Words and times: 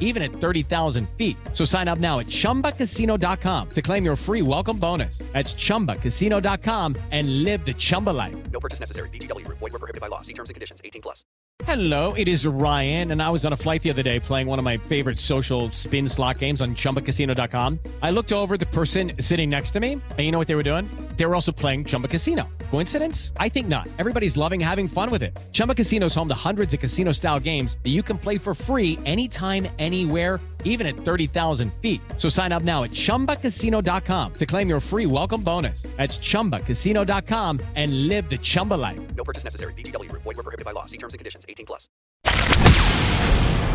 even 0.00 0.22
at 0.22 0.30
30,000 0.30 1.06
feet. 1.16 1.36
So 1.52 1.66
sign 1.66 1.86
up 1.86 1.98
now 1.98 2.20
at 2.20 2.26
ChumbaCasino.com 2.28 3.68
to 3.70 3.82
claim 3.82 4.04
your 4.06 4.16
free 4.16 4.40
welcome 4.40 4.78
bonus. 4.78 5.18
That's 5.32 5.52
ChumbaCasino.com 5.52 6.96
and 7.10 7.44
live 7.44 7.66
the 7.66 7.74
Chumba 7.74 8.10
life. 8.10 8.36
No 8.50 8.60
purchase 8.60 8.80
necessary. 8.80 9.08
VGW. 9.10 9.46
Void 9.48 9.60
were 9.60 9.70
prohibited 9.70 10.00
by 10.00 10.06
law. 10.06 10.20
See 10.22 10.32
terms 10.32 10.48
and 10.50 10.54
conditions. 10.54 10.80
18 10.84 11.02
plus. 11.02 11.24
Hello, 11.62 12.14
it 12.14 12.26
is 12.26 12.44
Ryan, 12.44 13.12
and 13.12 13.22
I 13.22 13.30
was 13.30 13.46
on 13.46 13.52
a 13.52 13.56
flight 13.56 13.80
the 13.80 13.90
other 13.90 14.02
day 14.02 14.18
playing 14.18 14.48
one 14.48 14.58
of 14.58 14.64
my 14.64 14.76
favorite 14.76 15.20
social 15.20 15.70
spin 15.70 16.08
slot 16.08 16.40
games 16.40 16.60
on 16.60 16.74
ChumbaCasino.com. 16.74 17.78
I 18.02 18.10
looked 18.10 18.32
over 18.32 18.54
at 18.54 18.60
the 18.60 18.66
person 18.66 19.12
sitting 19.20 19.50
next 19.50 19.70
to 19.70 19.80
me, 19.80 19.92
and 19.92 20.18
you 20.18 20.32
know 20.32 20.38
what 20.38 20.48
they 20.48 20.56
were 20.56 20.64
doing? 20.64 20.88
They 21.16 21.26
were 21.26 21.34
also 21.34 21.52
playing 21.52 21.84
Chumba 21.84 22.08
Casino. 22.08 22.48
Coincidence? 22.70 23.32
I 23.38 23.48
think 23.48 23.68
not. 23.68 23.88
Everybody's 23.98 24.36
loving 24.36 24.60
having 24.60 24.88
fun 24.88 25.10
with 25.10 25.22
it. 25.22 25.38
Chumba 25.52 25.74
Casino 25.74 26.06
is 26.06 26.14
home 26.14 26.28
to 26.28 26.34
hundreds 26.34 26.74
of 26.74 26.80
casino-style 26.80 27.40
games 27.40 27.78
that 27.84 27.90
you 27.90 28.02
can 28.02 28.18
play 28.18 28.38
for 28.38 28.54
free 28.54 28.98
anytime, 29.04 29.66
anywhere 29.78 30.40
even 30.64 30.86
at 30.86 30.96
30,000 30.96 31.72
feet. 31.80 32.00
So 32.16 32.28
sign 32.28 32.52
up 32.52 32.62
now 32.62 32.82
at 32.82 32.90
ChumbaCasino.com 32.90 34.32
to 34.34 34.46
claim 34.46 34.68
your 34.68 34.80
free 34.80 35.06
welcome 35.06 35.42
bonus. 35.42 35.82
That's 35.96 36.18
ChumbaCasino.com 36.18 37.60
and 37.76 38.08
live 38.08 38.28
the 38.28 38.38
Chumba 38.38 38.74
life. 38.74 39.00
No 39.14 39.22
purchase 39.22 39.44
necessary. 39.44 39.72
VGW. 39.74 40.10
Void 40.10 40.36
were 40.36 40.42
prohibited 40.42 40.64
by 40.64 40.72
law. 40.72 40.86
See 40.86 40.98
terms 40.98 41.14
and 41.14 41.18
conditions. 41.18 41.46
18 41.48 41.66
plus. 41.66 41.88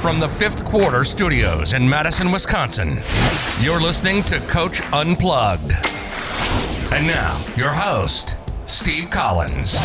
From 0.00 0.20
the 0.20 0.28
fifth 0.28 0.64
quarter 0.64 1.02
studios 1.02 1.72
in 1.72 1.88
Madison, 1.88 2.30
Wisconsin, 2.30 3.00
you're 3.60 3.80
listening 3.80 4.22
to 4.24 4.38
Coach 4.40 4.80
Unplugged. 4.92 5.72
And 6.90 7.06
now, 7.06 7.38
your 7.54 7.68
host, 7.68 8.38
Steve 8.64 9.10
Collins. 9.10 9.76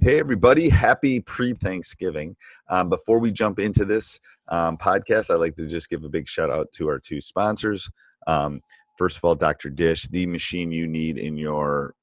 Hey, 0.00 0.20
everybody. 0.20 0.68
Happy 0.68 1.18
pre 1.18 1.52
Thanksgiving. 1.52 2.36
Um, 2.68 2.90
before 2.90 3.18
we 3.18 3.32
jump 3.32 3.58
into 3.58 3.84
this 3.84 4.20
um, 4.50 4.76
podcast, 4.76 5.30
I'd 5.30 5.40
like 5.40 5.56
to 5.56 5.66
just 5.66 5.90
give 5.90 6.04
a 6.04 6.08
big 6.08 6.28
shout 6.28 6.48
out 6.48 6.72
to 6.74 6.88
our 6.88 7.00
two 7.00 7.20
sponsors. 7.20 7.90
Um, 8.28 8.60
first 8.96 9.16
of 9.16 9.24
all, 9.24 9.34
Dr. 9.34 9.68
Dish, 9.68 10.04
the 10.04 10.26
machine 10.26 10.70
you 10.70 10.86
need 10.86 11.18
in 11.18 11.36
your, 11.36 11.96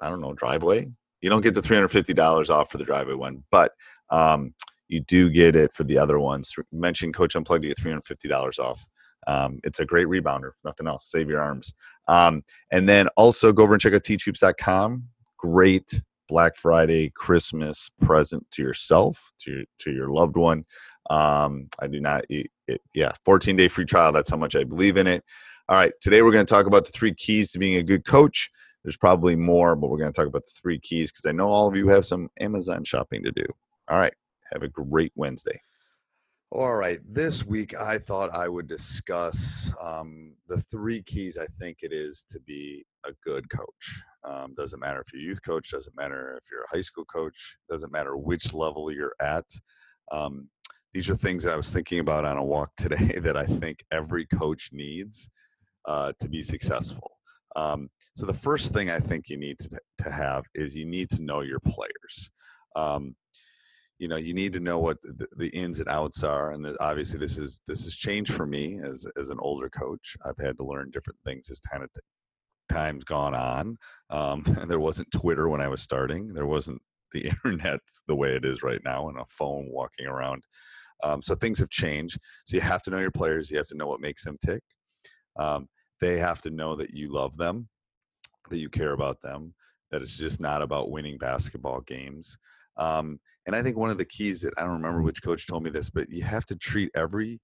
I 0.00 0.08
don't 0.08 0.22
know, 0.22 0.32
driveway. 0.32 0.88
You 1.20 1.28
don't 1.28 1.42
get 1.42 1.54
the 1.54 1.60
$350 1.60 2.48
off 2.48 2.70
for 2.70 2.78
the 2.78 2.84
driveway 2.84 3.14
one, 3.14 3.44
but 3.50 3.72
um, 4.08 4.54
you 4.88 5.00
do 5.00 5.28
get 5.28 5.56
it 5.56 5.74
for 5.74 5.84
the 5.84 5.98
other 5.98 6.18
ones. 6.18 6.54
Mention 6.72 7.12
Coach 7.12 7.36
Unplugged, 7.36 7.64
you 7.64 7.74
get 7.74 7.84
$350 7.84 8.58
off. 8.58 8.82
Um, 9.26 9.60
it's 9.64 9.80
a 9.80 9.84
great 9.84 10.06
rebounder, 10.06 10.52
nothing 10.64 10.86
else. 10.86 11.10
Save 11.10 11.28
your 11.28 11.40
arms. 11.40 11.74
Um, 12.08 12.42
and 12.70 12.88
then 12.88 13.08
also 13.16 13.52
go 13.52 13.64
over 13.64 13.74
and 13.74 13.80
check 13.80 13.94
out 13.94 14.02
teachhoops.com. 14.02 15.04
Great 15.38 16.00
Black 16.28 16.56
Friday, 16.56 17.10
Christmas 17.10 17.90
present 18.00 18.44
to 18.52 18.62
yourself, 18.62 19.32
to 19.40 19.64
to 19.80 19.92
your 19.92 20.08
loved 20.08 20.36
one. 20.36 20.64
Um, 21.10 21.68
I 21.80 21.86
do 21.86 22.00
not, 22.00 22.24
it, 22.28 22.50
it, 22.66 22.80
yeah, 22.94 23.12
14 23.24 23.56
day 23.56 23.68
free 23.68 23.84
trial. 23.84 24.12
That's 24.12 24.30
how 24.30 24.36
much 24.36 24.56
I 24.56 24.64
believe 24.64 24.96
in 24.96 25.06
it. 25.06 25.24
All 25.68 25.76
right, 25.76 25.92
today 26.00 26.22
we're 26.22 26.32
going 26.32 26.46
to 26.46 26.52
talk 26.52 26.66
about 26.66 26.84
the 26.84 26.92
three 26.92 27.14
keys 27.14 27.50
to 27.52 27.58
being 27.58 27.76
a 27.76 27.82
good 27.82 28.04
coach. 28.04 28.50
There's 28.84 28.96
probably 28.96 29.34
more, 29.34 29.74
but 29.74 29.88
we're 29.88 29.98
going 29.98 30.12
to 30.12 30.16
talk 30.16 30.28
about 30.28 30.46
the 30.46 30.52
three 30.60 30.78
keys 30.78 31.10
because 31.10 31.28
I 31.28 31.32
know 31.32 31.48
all 31.48 31.66
of 31.66 31.74
you 31.74 31.88
have 31.88 32.04
some 32.04 32.28
Amazon 32.40 32.84
shopping 32.84 33.24
to 33.24 33.32
do. 33.32 33.44
All 33.88 33.98
right, 33.98 34.14
have 34.52 34.62
a 34.62 34.68
great 34.68 35.12
Wednesday. 35.16 35.60
All 36.52 36.76
right, 36.76 37.00
this 37.04 37.44
week 37.44 37.76
I 37.76 37.98
thought 37.98 38.32
I 38.32 38.48
would 38.48 38.68
discuss 38.68 39.72
um, 39.80 40.34
the 40.46 40.60
three 40.60 41.02
keys 41.02 41.36
I 41.36 41.46
think 41.58 41.78
it 41.82 41.92
is 41.92 42.24
to 42.30 42.38
be 42.38 42.86
a 43.04 43.12
good 43.24 43.50
coach. 43.50 44.02
Um, 44.22 44.54
doesn't 44.56 44.78
matter 44.78 45.00
if 45.00 45.12
you're 45.12 45.22
a 45.22 45.24
youth 45.24 45.42
coach, 45.44 45.72
doesn't 45.72 45.96
matter 45.96 46.40
if 46.40 46.44
you're 46.48 46.62
a 46.62 46.76
high 46.76 46.82
school 46.82 47.04
coach, 47.06 47.56
doesn't 47.68 47.90
matter 47.90 48.16
which 48.16 48.54
level 48.54 48.92
you're 48.92 49.16
at. 49.20 49.44
Um, 50.12 50.48
these 50.94 51.10
are 51.10 51.16
things 51.16 51.42
that 51.42 51.52
I 51.52 51.56
was 51.56 51.72
thinking 51.72 51.98
about 51.98 52.24
on 52.24 52.36
a 52.36 52.44
walk 52.44 52.70
today 52.76 53.18
that 53.18 53.36
I 53.36 53.44
think 53.44 53.84
every 53.90 54.24
coach 54.26 54.70
needs 54.72 55.28
uh, 55.86 56.12
to 56.20 56.28
be 56.28 56.42
successful. 56.42 57.10
Um, 57.56 57.90
so 58.14 58.24
the 58.24 58.32
first 58.32 58.72
thing 58.72 58.88
I 58.88 59.00
think 59.00 59.28
you 59.28 59.36
need 59.36 59.58
to, 59.58 59.70
to 60.04 60.12
have 60.12 60.44
is 60.54 60.76
you 60.76 60.86
need 60.86 61.10
to 61.10 61.22
know 61.22 61.40
your 61.40 61.60
players. 61.60 62.30
Um, 62.76 63.16
you 63.98 64.08
know 64.08 64.16
you 64.16 64.34
need 64.34 64.52
to 64.52 64.60
know 64.60 64.78
what 64.78 64.98
the, 65.02 65.26
the 65.36 65.48
ins 65.48 65.80
and 65.80 65.88
outs 65.88 66.22
are 66.22 66.52
and 66.52 66.64
the, 66.64 66.76
obviously 66.80 67.18
this 67.18 67.38
is 67.38 67.60
this 67.66 67.84
has 67.84 67.96
changed 67.96 68.32
for 68.32 68.46
me 68.46 68.78
as 68.82 69.06
as 69.18 69.30
an 69.30 69.38
older 69.40 69.68
coach. 69.68 70.16
I've 70.24 70.38
had 70.38 70.56
to 70.58 70.64
learn 70.64 70.90
different 70.90 71.18
things 71.24 71.50
as 71.50 71.60
of 71.74 71.88
times 72.68 73.04
gone 73.04 73.34
on. 73.34 73.78
Um, 74.10 74.42
and 74.60 74.70
there 74.70 74.80
wasn't 74.80 75.10
twitter 75.10 75.48
when 75.48 75.60
i 75.60 75.68
was 75.68 75.82
starting. 75.82 76.26
There 76.26 76.46
wasn't 76.46 76.82
the 77.12 77.26
internet 77.44 77.80
the 78.06 78.16
way 78.16 78.34
it 78.34 78.44
is 78.44 78.62
right 78.62 78.80
now 78.84 79.08
and 79.08 79.18
a 79.18 79.24
phone 79.28 79.68
walking 79.70 80.06
around. 80.06 80.42
Um, 81.02 81.22
so 81.22 81.34
things 81.34 81.58
have 81.58 81.70
changed. 81.70 82.18
So 82.46 82.56
you 82.56 82.62
have 82.62 82.82
to 82.84 82.90
know 82.90 82.98
your 82.98 83.10
players. 83.10 83.50
You 83.50 83.58
have 83.58 83.68
to 83.68 83.76
know 83.76 83.86
what 83.86 84.00
makes 84.00 84.24
them 84.24 84.38
tick. 84.44 84.62
Um, 85.38 85.68
they 86.00 86.18
have 86.18 86.40
to 86.42 86.50
know 86.50 86.74
that 86.76 86.90
you 86.90 87.12
love 87.12 87.36
them 87.36 87.68
that 88.50 88.58
you 88.58 88.68
care 88.68 88.92
about 88.92 89.20
them 89.22 89.54
that 89.90 90.02
it's 90.02 90.18
just 90.18 90.40
not 90.40 90.62
about 90.62 90.90
winning 90.90 91.18
basketball 91.18 91.80
games 91.82 92.38
um, 92.78 93.18
and 93.46 93.54
I 93.54 93.62
think 93.62 93.76
one 93.76 93.90
of 93.90 93.98
the 93.98 94.04
keys 94.04 94.40
that 94.42 94.54
I 94.58 94.62
don't 94.62 94.72
remember 94.72 95.02
which 95.02 95.22
coach 95.22 95.46
told 95.46 95.62
me 95.62 95.70
this, 95.70 95.90
but 95.90 96.10
you 96.10 96.22
have 96.22 96.46
to 96.46 96.56
treat 96.56 96.90
every 96.94 97.40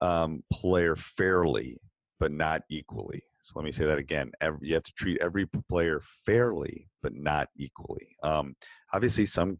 um, 0.00 0.42
player 0.52 0.94
fairly, 0.94 1.80
but 2.20 2.32
not 2.32 2.62
equally. 2.70 3.22
So 3.42 3.52
let 3.56 3.64
me 3.64 3.72
say 3.72 3.84
that 3.86 3.98
again. 3.98 4.30
Every, 4.40 4.68
you 4.68 4.74
have 4.74 4.82
to 4.84 4.92
treat 4.92 5.20
every 5.20 5.46
player 5.68 6.00
fairly, 6.26 6.88
but 7.02 7.14
not 7.14 7.48
equally. 7.56 8.14
Um, 8.22 8.54
obviously, 8.92 9.26
some, 9.26 9.56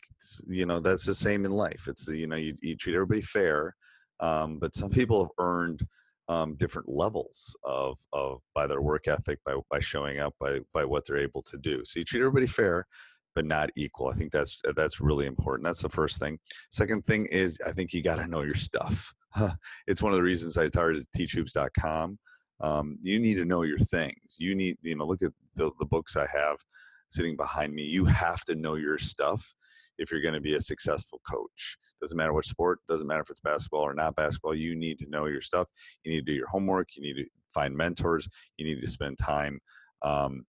you 0.47 0.67
know, 0.67 0.79
that's 0.79 1.07
the 1.07 1.15
same 1.15 1.45
in 1.45 1.53
life. 1.53 1.89
It's, 1.89 2.07
you 2.09 2.27
know, 2.27 2.37
you, 2.37 2.57
you 2.61 2.77
treat 2.77 2.95
everybody 2.95 3.23
fair, 3.23 3.75
um, 4.21 4.59
but 4.59 4.75
some 4.75 4.91
people 4.91 5.23
have 5.23 5.31
earned 5.39 5.87
um, 6.29 6.57
different 6.57 6.89
levels 6.89 7.57
of, 7.65 7.99
of 8.13 8.41
by 8.55 8.67
their 8.67 8.83
work 8.83 9.09
ethic, 9.09 9.39
by, 9.47 9.55
by 9.71 9.81
showing 9.81 10.19
up, 10.19 10.35
by, 10.39 10.61
by 10.75 10.85
what 10.85 11.07
they're 11.07 11.17
able 11.17 11.43
to 11.43 11.57
do. 11.57 11.83
So 11.85 11.99
you 11.99 12.05
treat 12.05 12.21
everybody 12.21 12.47
fair, 12.47 12.87
but 13.39 13.45
not 13.45 13.71
equal. 13.77 14.09
I 14.09 14.15
think 14.15 14.33
that's 14.33 14.59
that's 14.75 15.01
really 15.01 15.27
important. 15.27 15.65
That's 15.65 15.81
the 15.81 15.89
first 15.89 16.19
thing. 16.19 16.41
Second 16.73 17.07
thing 17.07 17.27
is 17.27 17.57
I 17.65 17.71
think 17.71 17.93
you 17.93 18.03
got 18.03 18.17
to 18.17 18.27
know 18.27 18.43
your 18.43 18.57
stuff. 18.57 19.15
it's 19.87 20.03
one 20.03 20.11
of 20.11 20.17
the 20.17 20.25
reasons 20.25 20.59
I 20.59 20.67
started 20.67 21.07
teachhoops.com. 21.17 22.19
Um, 22.61 22.99
you 23.01 23.21
need 23.21 23.37
to 23.37 23.45
know 23.45 23.63
your 23.63 23.79
things. 23.79 24.35
You 24.39 24.57
need, 24.57 24.77
you 24.83 24.97
know, 24.97 25.05
look 25.05 25.23
at 25.23 25.31
the, 25.55 25.71
the 25.79 25.87
books 25.87 26.17
I 26.17 26.27
have 26.33 26.57
sitting 27.11 27.37
behind 27.37 27.73
me. 27.73 27.85
You 27.85 28.07
have 28.07 28.45
to 28.47 28.57
know 28.57 28.75
your 28.75 28.99
stuff 28.99 29.55
if 29.99 30.11
you're 30.11 30.21
going 30.21 30.35
to 30.35 30.41
be 30.41 30.57
a 30.57 30.61
successful 30.61 31.21
coach. 31.25 31.79
Doesn't 32.01 32.19
matter 32.19 32.33
what 32.33 32.45
sport, 32.45 32.81
doesn't 32.89 33.07
matter 33.07 33.23
if 33.23 33.31
it's 33.31 33.39
basketball 33.39 33.83
or 33.83 33.95
not 33.95 34.17
basketball. 34.17 34.57
You 34.57 34.75
need 34.75 34.99
to 34.99 35.09
know 35.09 35.27
your 35.27 35.43
stuff. 35.43 35.69
You 36.03 36.11
need 36.11 36.27
to 36.27 36.33
do 36.33 36.37
your 36.37 36.49
homework. 36.49 36.89
You 36.97 37.03
need 37.03 37.23
to 37.23 37.31
find 37.55 37.73
mentors. 37.73 38.29
You 38.57 38.67
need 38.67 38.81
to 38.81 38.91
spend 38.91 39.17
time 39.17 39.61
um, 40.03 40.45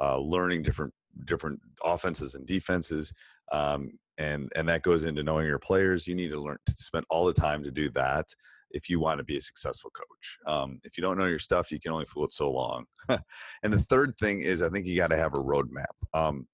uh, 0.00 0.18
learning 0.18 0.62
different 0.62 0.94
different 1.24 1.60
offenses 1.84 2.34
and 2.34 2.46
defenses 2.46 3.12
um, 3.52 3.90
and 4.18 4.50
and 4.56 4.68
that 4.68 4.82
goes 4.82 5.04
into 5.04 5.22
knowing 5.22 5.46
your 5.46 5.58
players 5.58 6.06
you 6.06 6.14
need 6.14 6.28
to 6.28 6.40
learn 6.40 6.58
to 6.66 6.72
spend 6.76 7.04
all 7.10 7.24
the 7.24 7.32
time 7.32 7.62
to 7.62 7.70
do 7.70 7.88
that 7.90 8.26
if 8.70 8.90
you 8.90 9.00
want 9.00 9.18
to 9.18 9.24
be 9.24 9.38
a 9.38 9.40
successful 9.40 9.90
coach. 9.90 10.38
Um, 10.46 10.78
if 10.84 10.98
you 10.98 11.02
don't 11.02 11.16
know 11.16 11.24
your 11.24 11.38
stuff 11.38 11.72
you 11.72 11.80
can 11.80 11.92
only 11.92 12.04
fool 12.04 12.24
it 12.24 12.32
so 12.32 12.50
long. 12.50 12.84
And 13.62 13.72
the 13.72 13.80
third 13.80 14.14
thing 14.18 14.42
is 14.42 14.62
i 14.62 14.68
think 14.68 14.86
you 14.86 14.96
got 14.96 15.10
to 15.10 15.16
have 15.16 15.34
a 15.34 15.42
roadmap. 15.42 15.94
Um, 16.12 16.46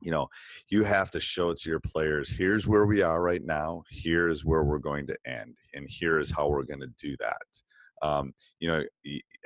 you 0.00 0.12
know 0.12 0.28
you 0.68 0.84
have 0.84 1.10
to 1.10 1.20
show 1.20 1.50
it 1.50 1.58
to 1.58 1.70
your 1.70 1.80
players 1.80 2.30
here's 2.30 2.68
where 2.68 2.86
we 2.86 3.02
are 3.02 3.20
right 3.20 3.44
now 3.44 3.82
here 3.90 4.28
is 4.28 4.44
where 4.44 4.62
we're 4.62 4.78
going 4.78 5.08
to 5.08 5.16
end 5.26 5.56
and 5.74 5.88
here 5.88 6.20
is 6.20 6.30
how 6.30 6.48
we're 6.48 6.62
going 6.62 6.80
to 6.80 6.92
do 6.98 7.16
that. 7.18 7.42
Um, 8.00 8.32
you 8.60 8.68
know 8.68 8.84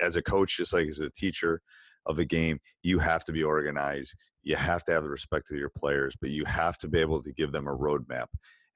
as 0.01 0.15
a 0.15 0.21
coach 0.21 0.57
just 0.57 0.73
like 0.73 0.87
as 0.87 0.99
a 0.99 1.09
teacher 1.11 1.61
of 2.05 2.15
the 2.15 2.25
game, 2.25 2.59
you 2.81 2.99
have 2.99 3.23
to 3.25 3.31
be 3.31 3.43
organized. 3.43 4.15
You 4.43 4.55
have 4.55 4.83
to 4.85 4.91
have 4.91 5.03
the 5.03 5.09
respect 5.09 5.51
of 5.51 5.57
your 5.57 5.69
players, 5.69 6.15
but 6.19 6.29
you 6.29 6.43
have 6.45 6.77
to 6.79 6.87
be 6.87 6.99
able 6.99 7.21
to 7.23 7.33
give 7.33 7.51
them 7.51 7.67
a 7.67 7.77
roadmap 7.77 8.27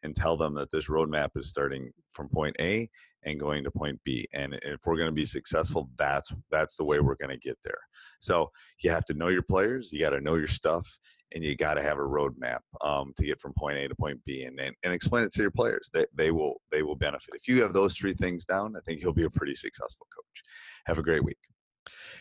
and 0.04 0.16
tell 0.16 0.38
them 0.38 0.54
that 0.56 0.72
this 0.72 0.88
roadmap 0.88 1.30
is 1.36 1.50
starting 1.50 1.92
from 2.14 2.30
point 2.30 2.56
A 2.60 2.90
and 3.24 3.40
going 3.40 3.64
to 3.64 3.72
point 3.72 4.00
B. 4.06 4.28
And 4.34 4.58
if 4.64 4.80
we're 4.86 4.96
going 4.96 5.10
to 5.10 5.12
be 5.12 5.26
successful, 5.26 5.90
that's 5.98 6.32
that's 6.52 6.78
the 6.78 6.86
way 6.86 7.00
we're 7.00 7.16
going 7.16 7.32
to 7.32 7.38
get 7.38 7.58
there. 7.64 7.80
So 8.20 8.52
you 8.82 8.90
have 8.92 9.06
to 9.06 9.14
know 9.14 9.28
your 9.28 9.42
players, 9.44 9.92
you 9.92 10.00
got 10.00 10.12
to 10.12 10.22
know 10.22 10.36
your 10.36 10.48
stuff, 10.48 10.98
and 11.34 11.44
you 11.44 11.56
got 11.56 11.74
to 11.74 11.82
have 11.82 11.98
a 11.98 12.02
roadmap 12.02 12.60
um, 12.82 13.14
to 13.18 13.26
get 13.26 13.42
from 13.42 13.54
point 13.58 13.78
A 13.78 13.88
to 13.88 13.96
point 13.96 14.24
B, 14.24 14.44
and, 14.44 14.60
and 14.60 14.76
and 14.84 14.94
explain 14.94 15.24
it 15.24 15.34
to 15.34 15.42
your 15.42 15.52
players. 15.52 15.90
They 15.94 16.06
they 16.16 16.32
will 16.32 16.62
they 16.72 16.84
will 16.84 16.96
benefit 16.96 17.36
if 17.36 17.48
you 17.48 17.62
have 17.62 17.74
those 17.74 17.98
three 17.98 18.14
things 18.14 18.46
down. 18.46 18.76
I 18.78 18.80
think 18.86 19.02
you'll 19.02 19.14
be 19.14 19.26
a 19.26 19.30
pretty 19.30 19.56
successful 19.56 20.08
coach. 20.16 20.44
Have 20.86 21.00
a 21.00 21.04
great 21.04 21.24
week. 21.24 21.38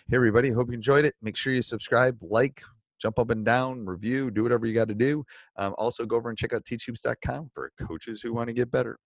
Hey 0.09 0.17
everybody, 0.17 0.51
hope 0.51 0.69
you 0.69 0.75
enjoyed 0.75 1.05
it. 1.05 1.15
Make 1.23 1.37
sure 1.37 1.53
you 1.53 1.63
subscribe, 1.63 2.19
like, 2.23 2.63
jump 3.01 3.19
up 3.19 3.31
and 3.31 3.45
down, 3.45 3.87
review, 3.87 4.31
do 4.31 4.43
whatever 4.43 4.67
you 4.67 4.75
got 4.75 4.89
to 4.89 4.95
do. 4.95 5.25
Um, 5.57 5.75
also, 5.79 6.07
go 6.07 6.17
over 6.17 6.29
and 6.29 6.39
check 6.39 6.53
out 6.53 6.65
teachhoops.com 6.65 7.51
for 7.55 7.71
coaches 7.87 8.23
who 8.23 8.33
want 8.33 8.49
to 8.49 8.53
get 8.53 8.71
better. 8.71 8.99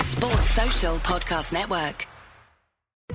Sports 0.00 0.50
Social 0.50 0.96
Podcast 0.96 1.52
Network. 1.52 2.06